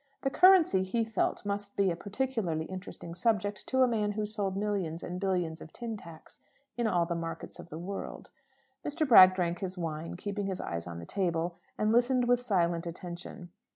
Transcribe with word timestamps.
The 0.23 0.31
currency, 0.31 0.81
he 0.81 1.03
felt, 1.03 1.45
must 1.45 1.75
be 1.75 1.91
a 1.91 1.95
peculiarly 1.95 2.65
interesting 2.65 3.13
subject 3.13 3.67
to 3.67 3.83
a 3.83 3.87
man 3.87 4.13
who 4.13 4.25
sold 4.25 4.57
millions 4.57 5.03
and 5.03 5.19
billions 5.19 5.61
of 5.61 5.71
tin 5.71 5.95
tacks 5.95 6.39
in 6.75 6.87
all 6.87 7.05
the 7.05 7.13
markets 7.13 7.59
of 7.59 7.69
the 7.69 7.77
world. 7.77 8.31
Mr. 8.83 9.07
Bragg 9.07 9.35
drank 9.35 9.59
his 9.59 9.77
wine, 9.77 10.15
keeping 10.17 10.47
his 10.47 10.59
eyes 10.59 10.87
on 10.87 10.97
the 10.97 11.05
table, 11.05 11.59
and 11.77 11.91
listened 11.93 12.27
with 12.27 12.39
silent 12.41 12.87
attention. 12.87 13.51